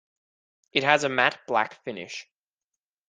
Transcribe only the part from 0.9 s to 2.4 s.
a matte black finish.